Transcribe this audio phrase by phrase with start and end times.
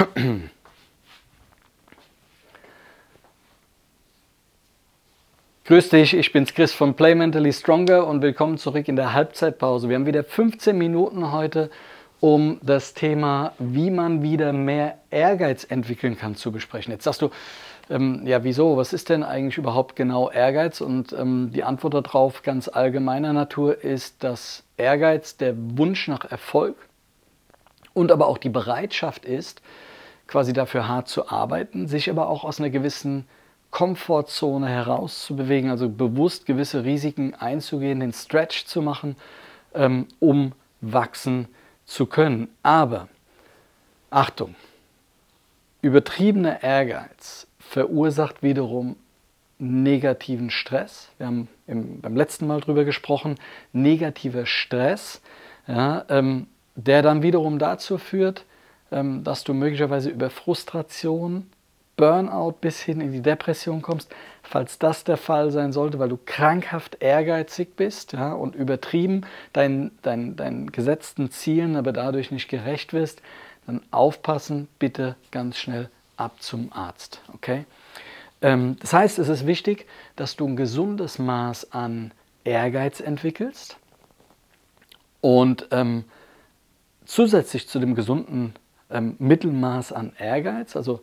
[5.64, 9.90] Grüß dich, ich bin's Chris von Play Mentally Stronger und willkommen zurück in der Halbzeitpause.
[9.90, 11.70] Wir haben wieder 15 Minuten heute,
[12.18, 16.92] um das Thema, wie man wieder mehr Ehrgeiz entwickeln kann, zu besprechen.
[16.92, 17.28] Jetzt sagst du,
[17.90, 18.78] ähm, ja, wieso?
[18.78, 20.80] Was ist denn eigentlich überhaupt genau Ehrgeiz?
[20.80, 26.76] Und ähm, die Antwort darauf ganz allgemeiner Natur ist, dass Ehrgeiz der Wunsch nach Erfolg
[27.94, 29.62] und aber auch die Bereitschaft ist,
[30.26, 33.26] quasi dafür hart zu arbeiten, sich aber auch aus einer gewissen
[33.70, 39.16] Komfortzone herauszubewegen, also bewusst gewisse Risiken einzugehen, den Stretch zu machen,
[39.74, 41.48] ähm, um wachsen
[41.84, 42.48] zu können.
[42.62, 43.08] Aber
[44.10, 44.54] Achtung,
[45.82, 48.96] übertriebener Ehrgeiz verursacht wiederum
[49.58, 51.10] negativen Stress.
[51.18, 53.36] Wir haben im, beim letzten Mal darüber gesprochen,
[53.72, 55.20] negativer Stress,
[55.68, 58.44] ja, ähm, der dann wiederum dazu führt,
[58.92, 61.50] ähm, dass du möglicherweise über Frustration,
[61.96, 64.10] Burnout bis hin in die Depression kommst,
[64.42, 69.90] falls das der Fall sein sollte, weil du krankhaft ehrgeizig bist ja, und übertrieben deinen
[70.00, 73.20] dein, dein gesetzten Zielen, aber dadurch nicht gerecht wirst,
[73.66, 77.20] dann aufpassen, bitte ganz schnell ab zum Arzt.
[77.34, 77.66] Okay?
[78.40, 82.12] Ähm, das heißt, es ist wichtig, dass du ein gesundes Maß an
[82.44, 83.76] Ehrgeiz entwickelst
[85.20, 86.04] und ähm,
[87.04, 88.54] zusätzlich zu dem gesunden
[88.90, 91.00] ähm, Mittelmaß an Ehrgeiz, also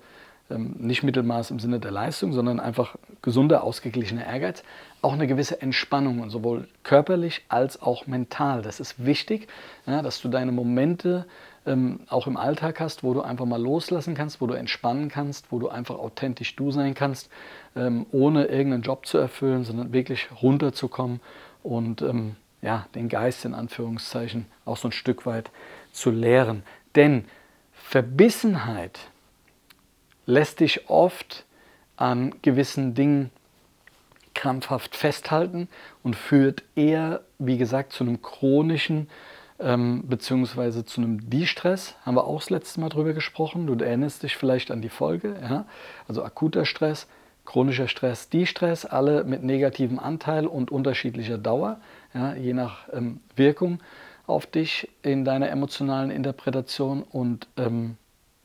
[0.49, 4.63] ähm, nicht Mittelmaß im Sinne der Leistung, sondern einfach gesunder, ausgeglichener Ehrgeiz,
[5.01, 8.61] auch eine gewisse Entspannung und sowohl körperlich als auch mental.
[8.61, 9.47] Das ist wichtig,
[9.85, 11.25] ja, dass du deine Momente
[11.65, 15.51] ähm, auch im Alltag hast, wo du einfach mal loslassen kannst, wo du entspannen kannst,
[15.51, 17.29] wo du einfach authentisch du sein kannst,
[17.75, 21.19] ähm, ohne irgendeinen Job zu erfüllen, sondern wirklich runterzukommen
[21.61, 25.51] und ähm, ja, den Geist in Anführungszeichen auch so ein Stück weit
[25.91, 26.63] zu lehren.
[26.95, 27.25] Denn
[27.73, 28.99] Verbissenheit
[30.25, 31.45] lässt dich oft
[31.95, 33.31] an gewissen Dingen
[34.33, 35.67] krampfhaft festhalten
[36.03, 39.09] und führt eher, wie gesagt, zu einem chronischen
[39.59, 41.95] ähm, beziehungsweise zu einem De-Stress.
[42.05, 43.65] Haben wir auch das letzte Mal drüber gesprochen.
[43.65, 45.35] Du erinnerst dich vielleicht an die Folge.
[45.41, 45.65] Ja?
[46.07, 47.07] Also akuter Stress,
[47.47, 51.79] chronischer Stress, De-Stress, alle mit negativem Anteil und unterschiedlicher Dauer,
[52.13, 52.35] ja?
[52.35, 53.79] je nach ähm, Wirkung
[54.27, 57.95] auf dich in deiner emotionalen Interpretation und ähm,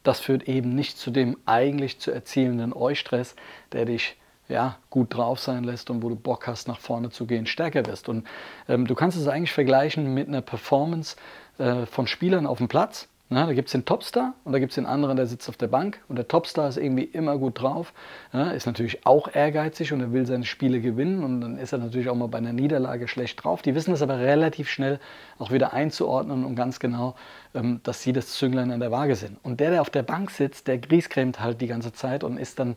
[0.04, 3.34] das führt eben nicht zu dem eigentlich zu erzielenden Eustress,
[3.72, 4.16] der dich
[4.48, 7.84] ja, gut drauf sein lässt und wo du Bock hast, nach vorne zu gehen, stärker
[7.86, 8.08] wirst.
[8.08, 8.26] Und
[8.69, 11.16] ähm, du kannst es eigentlich vergleichen mit einer Performance
[11.58, 13.08] äh, von Spielern auf dem Platz.
[13.34, 15.56] Ja, da gibt es den Topstar und da gibt es den anderen, der sitzt auf
[15.56, 17.94] der Bank und der Topstar ist irgendwie immer gut drauf,
[18.34, 21.78] ja, ist natürlich auch ehrgeizig und er will seine Spiele gewinnen und dann ist er
[21.78, 23.62] natürlich auch mal bei einer Niederlage schlecht drauf.
[23.62, 25.00] Die wissen das aber relativ schnell
[25.38, 27.15] auch wieder einzuordnen und ganz genau,
[27.54, 29.38] ähm, dass sie das Zünglein an der Waage sind.
[29.43, 32.59] Und der, der auf der Bank sitzt, der griesgrämt halt die ganze Zeit und ist
[32.59, 32.76] dann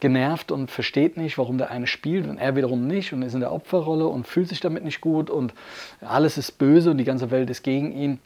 [0.00, 3.40] genervt und versteht nicht, warum der eine spielt und er wiederum nicht und ist in
[3.40, 5.54] der Opferrolle und fühlt sich damit nicht gut und
[6.00, 8.18] alles ist böse und die ganze Welt ist gegen ihn.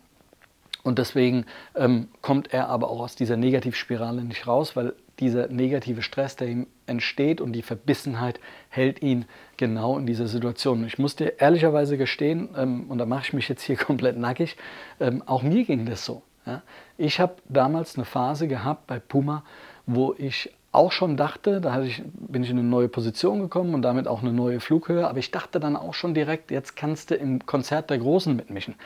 [0.87, 6.01] Und deswegen ähm, kommt er aber auch aus dieser Negativspirale nicht raus, weil dieser negative
[6.01, 8.39] Stress, der ihm entsteht und die Verbissenheit
[8.69, 9.25] hält ihn
[9.57, 10.87] genau in dieser Situation.
[10.87, 14.57] Ich muss dir ehrlicherweise gestehen, ähm, und da mache ich mich jetzt hier komplett nackig,
[15.01, 16.23] ähm, auch mir ging das so.
[16.47, 16.63] Ja?
[16.97, 19.43] Ich habe damals eine Phase gehabt bei Puma,
[19.87, 23.83] wo ich auch schon dachte, da ich, bin ich in eine neue Position gekommen und
[23.83, 27.17] damit auch eine neue Flughöhe, aber ich dachte dann auch schon direkt, jetzt kannst du
[27.17, 28.77] im Konzert der Großen mitmischen.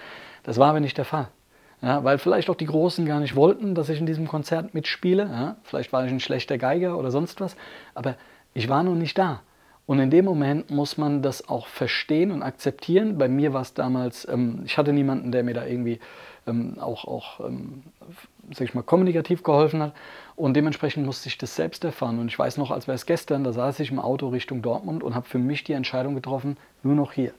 [0.45, 1.29] Das war aber nicht der Fall.
[1.83, 5.25] Ja, weil vielleicht auch die Großen gar nicht wollten, dass ich in diesem Konzert mitspiele.
[5.25, 7.57] Ja, vielleicht war ich ein schlechter Geiger oder sonst was,
[7.95, 8.17] aber
[8.53, 9.41] ich war noch nicht da.
[9.87, 13.19] Und in dem Moment muss man das auch verstehen und akzeptieren.
[13.19, 15.99] Bei mir war es damals, ähm, ich hatte niemanden, der mir da irgendwie
[16.47, 17.83] ähm, auch, auch ähm,
[18.53, 19.95] sag ich mal, kommunikativ geholfen hat.
[20.37, 22.21] Und dementsprechend musste ich das selbst erfahren.
[22.21, 25.03] Und ich weiß noch, als wäre es gestern, da saß ich im Auto Richtung Dortmund
[25.03, 27.33] und habe für mich die Entscheidung getroffen, nur noch hier.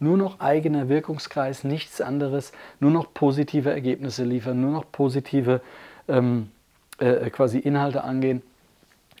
[0.00, 5.60] Nur noch eigener Wirkungskreis, nichts anderes, nur noch positive Ergebnisse liefern, nur noch positive
[6.06, 6.50] ähm,
[6.98, 8.42] äh, quasi Inhalte angehen.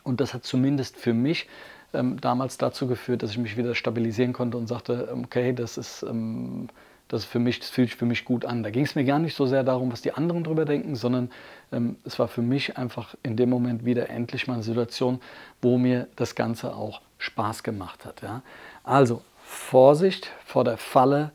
[0.04, 1.48] Und das hat zumindest für mich
[1.94, 6.02] ähm, damals dazu geführt, dass ich mich wieder stabilisieren konnte und sagte, okay, das ist,
[6.02, 6.68] ähm,
[7.08, 8.62] das, für mich, das fühlt sich für mich gut an.
[8.62, 11.30] Da ging es mir gar nicht so sehr darum, was die anderen drüber denken, sondern
[11.72, 15.20] ähm, es war für mich einfach in dem Moment wieder endlich mal eine Situation,
[15.62, 18.22] wo mir das Ganze auch Spaß gemacht hat.
[18.22, 18.42] Ja?
[18.84, 21.32] Also Vorsicht vor der Falle,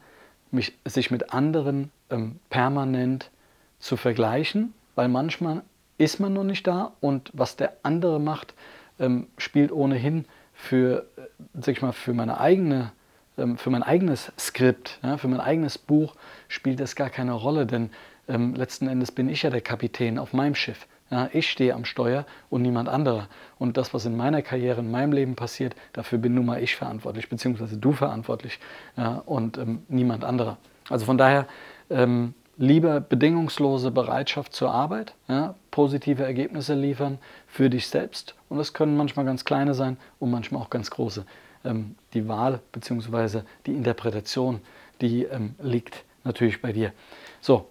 [0.51, 3.31] mich, sich mit anderen ähm, permanent
[3.80, 5.63] zu vergleichen, weil manchmal
[5.98, 8.54] ist man noch nicht da und was der andere macht,
[9.00, 11.21] ähm, spielt ohnehin für, äh,
[11.56, 12.92] sag ich mal, für meine eigene
[13.38, 16.15] ähm, für mein eigenes Skript, ja, für mein eigenes Buch
[16.48, 17.89] spielt das gar keine Rolle, denn
[18.27, 20.88] ähm, letzten Endes bin ich ja der Kapitän auf meinem Schiff.
[21.13, 23.27] Ja, ich stehe am Steuer und niemand anderer.
[23.60, 26.75] Und das, was in meiner Karriere, in meinem Leben passiert, dafür bin nun mal ich
[26.75, 28.60] verantwortlich, beziehungsweise du verantwortlich
[28.98, 30.57] ja, und ähm, niemand anderer.
[30.89, 31.45] Also von daher
[31.92, 38.33] ähm, lieber bedingungslose Bereitschaft zur Arbeit, ja, positive Ergebnisse liefern für dich selbst.
[38.50, 41.27] Und das können manchmal ganz kleine sein und manchmal auch ganz große.
[41.63, 43.42] Ähm, die Wahl bzw.
[43.68, 44.62] die Interpretation,
[45.00, 46.92] die ähm, liegt natürlich bei dir.
[47.39, 47.68] So,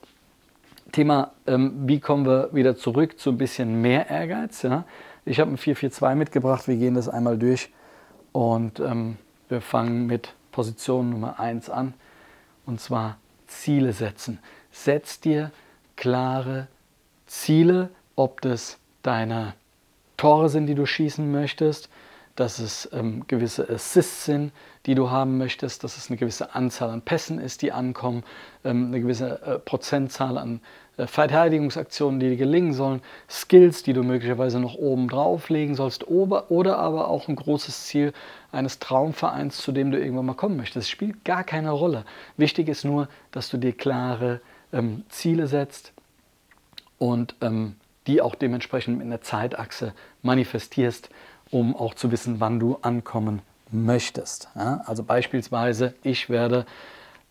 [0.93, 4.63] Thema, ähm, wie kommen wir wieder zurück zu ein bisschen mehr Ehrgeiz.
[4.63, 4.85] Ja?
[5.25, 7.71] Ich habe ein 442 mitgebracht, wir gehen das einmal durch
[8.33, 9.17] und ähm,
[9.49, 11.95] wir fangen mit Position Nummer 1 an
[12.67, 13.17] und zwar
[13.47, 14.39] Ziele setzen.
[14.71, 15.51] Setz dir
[15.97, 16.69] klare
[17.27, 19.55] Ziele, ob das deine
[20.17, 21.89] Tore sind, die du schießen möchtest,
[22.37, 24.53] dass es ähm, gewisse Assists sind,
[24.87, 28.25] die du haben möchtest, dass es eine gewisse Anzahl an Pässen ist, die ankommen,
[28.65, 30.61] ähm, eine gewisse äh, Prozentzahl an
[30.97, 36.51] äh, Verteidigungsaktionen, die dir gelingen sollen, Skills, die du möglicherweise noch oben drauflegen sollst, oder,
[36.51, 38.13] oder aber auch ein großes Ziel
[38.51, 40.77] eines Traumvereins, zu dem du irgendwann mal kommen möchtest.
[40.77, 42.05] Das spielt gar keine Rolle.
[42.37, 44.41] Wichtig ist nur, dass du dir klare
[44.73, 45.93] ähm, Ziele setzt
[46.99, 47.77] und ähm,
[48.07, 49.93] die auch dementsprechend mit einer Zeitachse
[50.23, 51.09] manifestierst
[51.53, 54.49] um auch zu wissen, wann du ankommen möchtest.
[54.57, 56.67] Ja, also beispielsweise, ich werde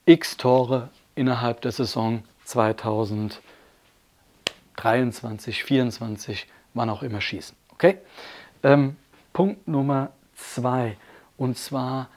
[0.06, 3.42] x Tore innerhalb der Saison 2023,
[4.76, 7.58] 2024, wann auch immer schießen.
[7.74, 7.98] Okay?
[8.64, 8.96] Ähm,
[9.34, 10.98] Punkt Nummer zwei,
[11.38, 12.08] und zwar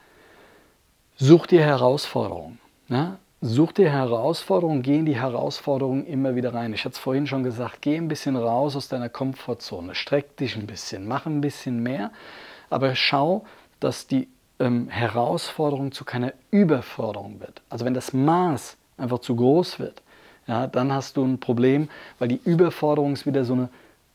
[1.17, 2.59] such dir Herausforderungen.
[2.87, 3.17] Ja?
[3.47, 6.73] Such dir Herausforderungen, geh in die Herausforderungen immer wieder rein.
[6.73, 10.55] Ich hatte es vorhin schon gesagt, geh ein bisschen raus aus deiner Komfortzone, streck dich
[10.55, 12.09] ein bisschen, mach ein bisschen mehr,
[12.71, 13.45] aber schau,
[13.79, 17.61] dass die ähm, Herausforderung zu keiner Überforderung wird.
[17.69, 20.01] Also wenn das Maß einfach zu groß wird,
[20.47, 23.69] ja, dann hast du ein Problem, weil die Überforderung ist wieder so eine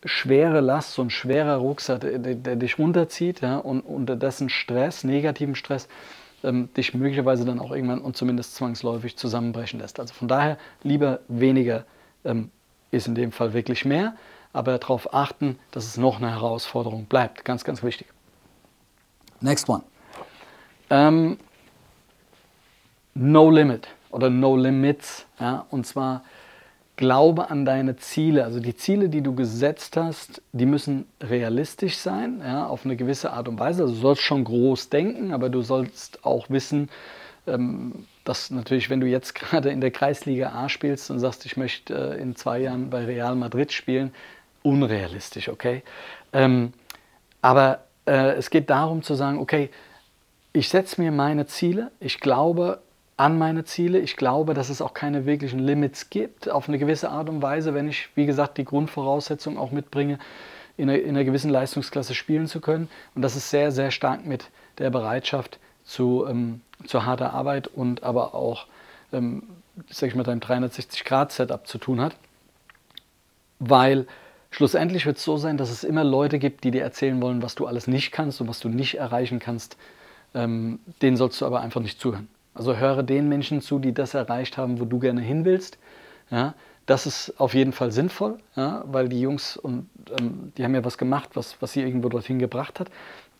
[0.05, 5.05] schwere Last, so ein schwerer Rucksack, der, der dich runterzieht ja, und unter dessen Stress,
[5.05, 5.87] negativen Stress,
[6.45, 10.01] ähm, dich möglicherweise dann auch irgendwann und zumindest zwangsläufig zusammenbrechen lässt.
[10.01, 11.85] Also von daher lieber weniger
[12.25, 12.51] ähm,
[12.91, 14.15] ist in dem Fall wirklich mehr,
[14.53, 17.45] aber darauf achten, dass es noch eine Herausforderung bleibt.
[17.45, 18.09] Ganz, ganz wichtig.
[19.41, 19.83] Next one.
[20.91, 21.39] Ähm,
[23.15, 25.27] no Limit oder No Limits.
[25.39, 26.25] Ja, und zwar
[27.01, 28.45] Glaube an deine Ziele.
[28.45, 33.33] Also die Ziele, die du gesetzt hast, die müssen realistisch sein, ja, auf eine gewisse
[33.33, 33.85] Art und Weise.
[33.85, 36.91] Also du sollst schon groß denken, aber du sollst auch wissen,
[37.47, 41.57] ähm, dass natürlich, wenn du jetzt gerade in der Kreisliga A spielst und sagst, ich
[41.57, 44.13] möchte äh, in zwei Jahren bei Real Madrid spielen,
[44.63, 45.83] unrealistisch, okay?
[46.35, 46.75] Ähm,
[47.41, 49.71] aber äh, es geht darum zu sagen, okay,
[50.53, 52.83] ich setze mir meine Ziele, ich glaube
[53.21, 53.99] an meine Ziele.
[53.99, 57.75] Ich glaube, dass es auch keine wirklichen Limits gibt, auf eine gewisse Art und Weise,
[57.75, 60.19] wenn ich, wie gesagt, die Grundvoraussetzung auch mitbringe,
[60.79, 62.89] in einer, in einer gewissen Leistungsklasse spielen zu können.
[63.15, 68.03] Und das ist sehr, sehr stark mit der Bereitschaft zu, ähm, zu harter Arbeit und
[68.05, 68.67] aber auch,
[69.13, 69.43] ähm,
[69.91, 72.17] sag ich mal, deinem 360-Grad-Setup zu tun hat.
[73.59, 74.07] Weil
[74.51, 77.55] schlussendlich wird es so sein, dass es immer Leute gibt, die dir erzählen wollen, was
[77.55, 79.77] du alles nicht kannst und was du nicht erreichen kannst.
[80.33, 82.29] Ähm, denen sollst du aber einfach nicht zuhören.
[82.55, 85.79] Also höre den Menschen zu, die das erreicht haben, wo du gerne hin willst.
[86.31, 86.55] Ja,
[86.87, 90.85] das ist auf jeden Fall sinnvoll, ja, weil die Jungs und ähm, die haben ja
[90.85, 92.91] was gemacht, was, was sie irgendwo dorthin gebracht hat.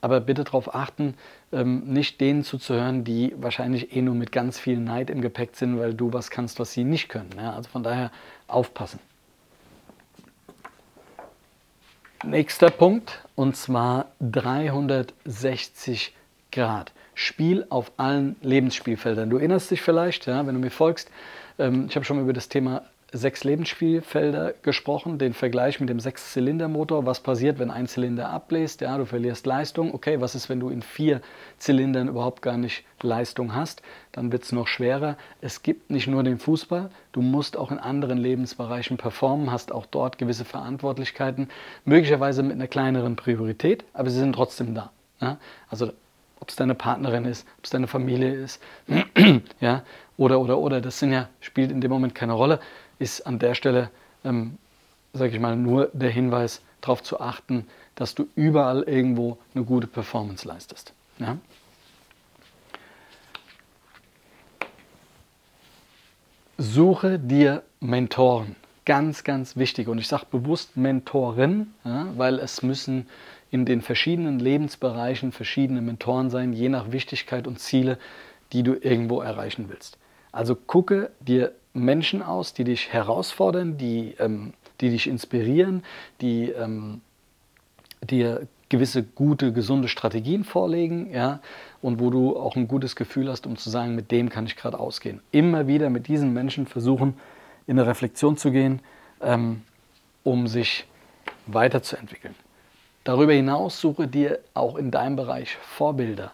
[0.03, 1.15] Aber bitte darauf achten,
[1.53, 5.79] ähm, nicht denen zuzuhören, die wahrscheinlich eh nur mit ganz viel Neid im Gepäck sind,
[5.79, 7.31] weil du was kannst, was sie nicht können.
[7.37, 8.11] Ja, also von daher
[8.47, 9.01] aufpassen.
[12.25, 16.15] Nächster Punkt und zwar 360
[16.53, 16.93] Grad.
[17.15, 19.31] Spiel auf allen Lebensspielfeldern.
[19.31, 21.11] Du erinnerst dich vielleicht, ja, wenn du mir folgst,
[21.59, 26.01] ähm, ich habe schon mal über das Thema sechs Lebensspielfelder gesprochen, den Vergleich mit dem
[26.01, 27.07] Sechszylindermotor.
[27.07, 28.81] Was passiert, wenn ein Zylinder abbläst?
[28.81, 29.93] Ja, du verlierst Leistung.
[29.93, 31.21] Okay, was ist, wenn du in vier
[31.59, 33.83] Zylindern überhaupt gar nicht Leistung hast?
[34.13, 35.17] Dann wird es noch schwerer.
[35.41, 39.87] Es gibt nicht nur den Fußball, du musst auch in anderen Lebensbereichen performen, hast auch
[39.87, 41.49] dort gewisse Verantwortlichkeiten,
[41.85, 44.93] möglicherweise mit einer kleineren Priorität, aber sie sind trotzdem da.
[45.21, 45.39] Ja?
[45.69, 45.93] Also
[46.41, 48.61] ob es deine Partnerin ist, ob es deine Familie ist,
[49.61, 49.83] ja,
[50.17, 52.61] oder, oder, oder, das sind ja, spielt in dem Moment keine Rolle,
[52.99, 53.91] ist an der Stelle,
[54.25, 54.59] ähm,
[55.13, 59.87] sage ich mal, nur der Hinweis, darauf zu achten, dass du überall irgendwo eine gute
[59.87, 60.93] Performance leistest.
[61.19, 61.37] Ja?
[66.57, 68.57] Suche dir Mentoren.
[68.85, 69.89] Ganz, ganz wichtig.
[69.89, 73.07] Und ich sage bewusst Mentorin, ja, weil es müssen
[73.51, 77.99] in den verschiedenen Lebensbereichen verschiedene Mentoren sein, je nach Wichtigkeit und Ziele,
[78.53, 79.99] die du irgendwo erreichen willst.
[80.33, 85.83] Also gucke dir Menschen aus, die dich herausfordern, die, ähm, die dich inspirieren,
[86.21, 87.01] die ähm,
[88.03, 91.41] dir gewisse gute, gesunde Strategien vorlegen, ja,
[91.83, 94.57] und wo du auch ein gutes Gefühl hast, um zu sagen, mit dem kann ich
[94.57, 95.21] gerade ausgehen.
[95.33, 97.15] Immer wieder mit diesen Menschen versuchen,
[97.67, 98.81] in eine Reflexion zu gehen,
[99.21, 99.63] ähm,
[100.23, 100.87] um sich
[101.47, 102.35] weiterzuentwickeln.
[103.05, 106.33] Darüber hinaus suche dir auch in deinem Bereich Vorbilder.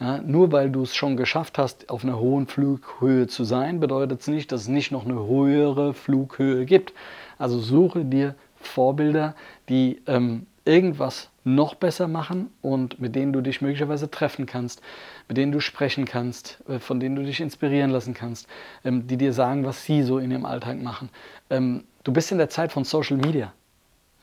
[0.00, 4.20] Ja, nur weil du es schon geschafft hast, auf einer hohen Flughöhe zu sein, bedeutet
[4.20, 6.92] es nicht, dass es nicht noch eine höhere Flughöhe gibt.
[7.38, 9.34] Also suche dir Vorbilder,
[9.68, 14.80] die ähm, irgendwas noch besser machen und mit denen du dich möglicherweise treffen kannst,
[15.28, 18.48] mit denen du sprechen kannst, äh, von denen du dich inspirieren lassen kannst,
[18.84, 21.10] ähm, die dir sagen, was sie so in ihrem Alltag machen.
[21.50, 23.52] Ähm, du bist in der Zeit von Social Media.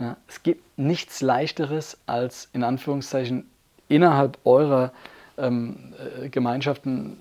[0.01, 3.47] Ja, es gibt nichts leichteres als in Anführungszeichen
[3.87, 4.91] innerhalb eurer
[5.37, 5.93] ähm,
[6.23, 7.17] äh, Gemeinschaften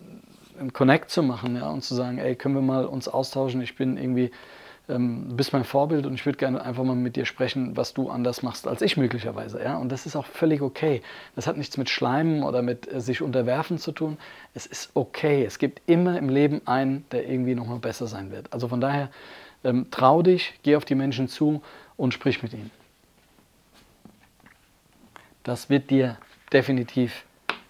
[0.58, 3.60] einen Connect zu machen ja, und zu sagen, ey, können wir mal uns austauschen?
[3.60, 4.30] Ich bin irgendwie,
[4.88, 7.92] ähm, du bist mein Vorbild und ich würde gerne einfach mal mit dir sprechen, was
[7.92, 9.62] du anders machst als ich möglicherweise.
[9.62, 9.76] Ja?
[9.76, 11.02] Und das ist auch völlig okay.
[11.34, 14.16] Das hat nichts mit Schleimen oder mit äh, sich unterwerfen zu tun.
[14.54, 15.44] Es ist okay.
[15.44, 18.50] Es gibt immer im Leben einen, der irgendwie nochmal besser sein wird.
[18.52, 19.10] Also von daher,
[19.64, 21.62] ähm, trau dich, geh auf die Menschen zu
[22.00, 22.70] und sprich mit ihnen.
[25.42, 26.16] Das wird dir
[26.52, 27.24] definitiv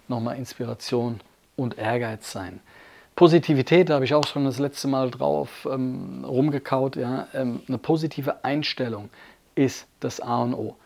[0.07, 1.19] nochmal Inspiration
[1.55, 2.61] und Ehrgeiz sein.
[3.15, 6.95] Positivität, da habe ich auch schon das letzte Mal drauf ähm, rumgekaut.
[6.95, 7.27] Ja?
[7.33, 9.09] Ähm, eine positive Einstellung
[9.55, 10.77] ist das A und O.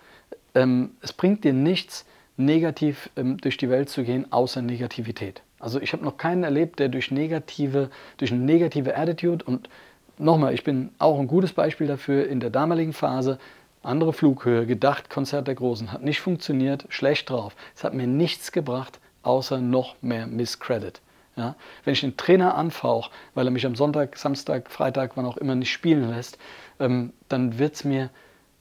[0.56, 2.06] Ähm, es bringt dir nichts,
[2.38, 5.44] negativ ähm, durch die Welt zu gehen, außer Negativität.
[5.60, 9.70] Also ich habe noch keinen erlebt, der durch negative, durch eine negative Attitude und
[10.18, 13.40] nochmal, ich bin auch ein gutes Beispiel dafür, in der damaligen Phase,
[13.84, 17.56] andere Flughöhe, gedacht, Konzert der Großen, hat nicht funktioniert, schlecht drauf.
[17.76, 21.02] Es hat mir nichts gebracht, außer noch mehr Misscredit.
[21.36, 21.56] Ja?
[21.84, 25.56] Wenn ich den Trainer anfauche, weil er mich am Sonntag, Samstag, Freitag, wann auch immer
[25.56, 26.38] nicht spielen lässt,
[26.80, 28.10] ähm, dann wird es mir,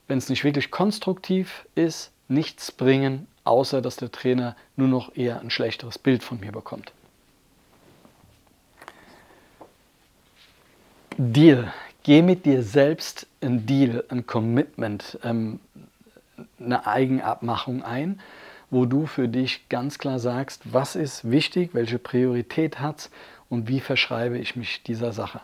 [0.08, 5.40] wenn es nicht wirklich konstruktiv ist, nichts bringen, außer dass der Trainer nur noch eher
[5.40, 6.92] ein schlechteres Bild von mir bekommt.
[11.16, 11.73] Deal.
[12.02, 15.61] Geh mit dir selbst ein Deal, ein Commitment, ähm,
[16.59, 18.21] eine Eigenabmachung ein,
[18.71, 23.11] wo du für dich ganz klar sagst, was ist wichtig, welche Priorität hat es
[23.49, 25.40] und wie verschreibe ich mich dieser Sache.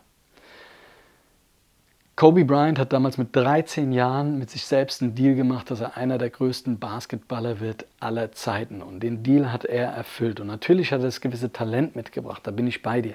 [2.16, 5.96] Kobe Bryant hat damals mit 13 Jahren mit sich selbst einen Deal gemacht, dass er
[5.96, 8.82] einer der größten Basketballer wird aller Zeiten.
[8.82, 10.40] Und den Deal hat er erfüllt.
[10.40, 13.14] Und natürlich hat er das gewisse Talent mitgebracht, da bin ich bei dir.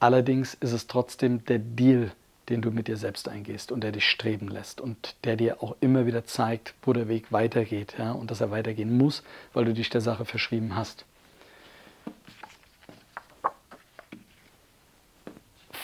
[0.00, 2.12] Allerdings ist es trotzdem der Deal,
[2.48, 5.76] den du mit dir selbst eingehst und der dich streben lässt und der dir auch
[5.80, 9.22] immer wieder zeigt, wo der Weg weitergeht ja, und dass er weitergehen muss,
[9.52, 11.04] weil du dich der Sache verschrieben hast.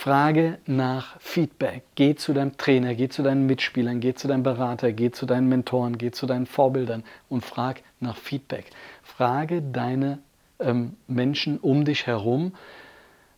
[0.03, 1.85] Frage nach Feedback.
[1.95, 5.49] Geh zu deinem Trainer, geh zu deinen Mitspielern, geh zu deinem Berater, geh zu deinen
[5.49, 8.67] Mentoren, geh zu deinen Vorbildern und frag nach Feedback.
[9.05, 10.19] Frage deine
[10.59, 12.53] ähm, Menschen um dich herum,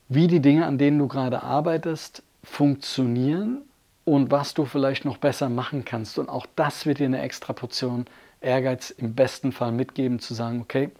[0.09, 3.63] wie die Dinge, an denen du gerade arbeitest, funktionieren
[4.05, 6.19] und was du vielleicht noch besser machen kannst.
[6.19, 8.07] Und auch das wird dir eine extra Portion
[8.41, 10.91] Ehrgeiz im besten Fall mitgeben, zu sagen, okay,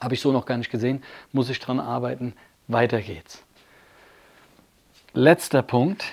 [0.00, 1.02] habe ich so noch gar nicht gesehen,
[1.32, 2.34] muss ich dran arbeiten,
[2.66, 3.44] weiter geht's.
[5.12, 6.04] Letzter Punkt.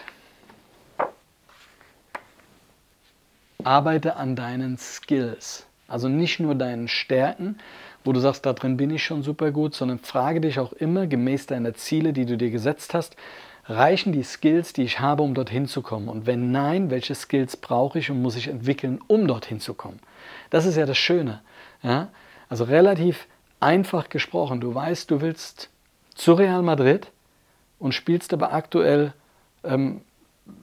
[3.63, 5.65] Arbeite an deinen Skills.
[5.87, 7.57] Also nicht nur deinen Stärken,
[8.03, 11.07] wo du sagst, da drin bin ich schon super gut, sondern frage dich auch immer
[11.07, 13.15] gemäß deiner Ziele, die du dir gesetzt hast,
[13.65, 16.07] reichen die Skills, die ich habe, um dorthin zu kommen?
[16.07, 19.99] Und wenn nein, welche Skills brauche ich und muss ich entwickeln, um dorthin zu kommen?
[20.49, 21.41] Das ist ja das Schöne.
[21.83, 22.09] Ja?
[22.49, 23.27] Also relativ
[23.59, 24.61] einfach gesprochen.
[24.61, 25.69] Du weißt, du willst
[26.15, 27.11] zu Real Madrid
[27.79, 29.13] und spielst aber aktuell
[29.63, 30.01] ähm,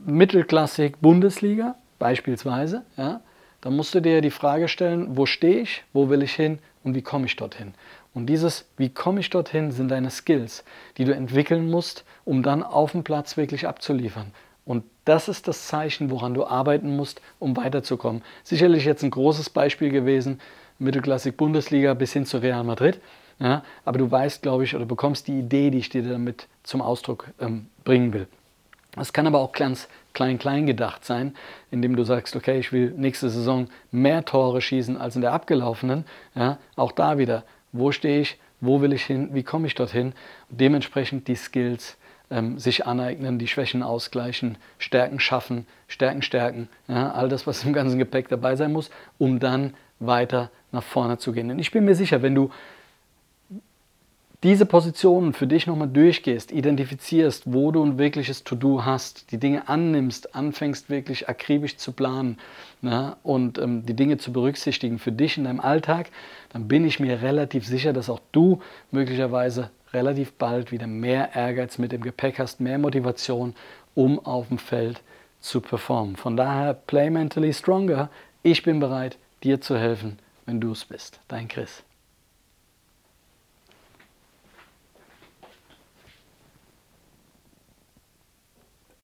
[0.07, 2.85] Mittelklassik Bundesliga beispielsweise.
[2.97, 3.21] Ja?
[3.65, 6.95] Dann musst du dir die Frage stellen, wo stehe ich, wo will ich hin und
[6.95, 7.73] wie komme ich dorthin?
[8.13, 10.65] Und dieses, wie komme ich dorthin, sind deine Skills,
[10.99, 14.33] die du entwickeln musst, um dann auf dem Platz wirklich abzuliefern.
[14.67, 18.21] Und das ist das Zeichen, woran du arbeiten musst, um weiterzukommen.
[18.43, 20.41] Sicherlich jetzt ein großes Beispiel gewesen,
[20.79, 23.01] Mittelklassik Bundesliga bis hin zu Real Madrid.
[23.39, 26.83] Ja, aber du weißt, glaube ich, oder bekommst die Idee, die ich dir damit zum
[26.83, 28.29] Ausdruck ähm, bringen will.
[29.01, 31.35] Es kann aber auch ganz klein, klein gedacht sein,
[31.71, 36.05] indem du sagst, okay, ich will nächste Saison mehr Tore schießen als in der abgelaufenen.
[36.35, 37.45] Ja, auch da wieder
[37.75, 40.15] wo stehe ich, wo will ich hin, wie komme ich dorthin.
[40.49, 41.99] Und dementsprechend die Skills
[42.31, 47.75] ähm, sich aneignen, die Schwächen ausgleichen, Stärken schaffen, Stärken stärken, ja, all das, was im
[47.75, 51.51] ganzen Gepäck dabei sein muss, um dann weiter nach vorne zu gehen.
[51.51, 52.51] Und ich bin mir sicher, wenn du
[54.45, 59.69] diese Positionen für dich nochmal durchgehst, identifizierst, wo du ein wirkliches To-Do hast, die Dinge
[59.71, 62.37] annimmst, anfängst wirklich akribisch zu planen
[62.83, 66.11] ne, und ähm, die Dinge zu berücksichtigen für dich in deinem Alltag,
[66.53, 68.61] dann bin ich mir relativ sicher, dass auch du
[68.91, 73.55] möglicherweise relativ bald wieder mehr Ehrgeiz mit dem Gepäck hast, mehr Motivation,
[73.95, 75.01] um auf dem Feld
[75.41, 76.17] zu performen.
[76.17, 78.11] Von daher, play mentally stronger.
[78.43, 81.21] Ich bin bereit, dir zu helfen, wenn du es bist.
[81.29, 81.83] Dein Chris.